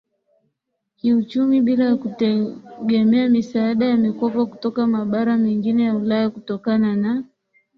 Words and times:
kiuchumi 0.97 1.61
bila 1.61 1.85
ya 1.85 1.95
kutegemea 1.95 3.29
misaada 3.29 3.87
na 3.87 3.97
mikopo 3.97 4.45
kutoka 4.45 4.87
mabara 4.87 5.37
mengine 5.37 5.83
ya 5.83 5.95
ulaya 5.95 6.29
Kutokana 6.29 6.95
na 6.95 7.23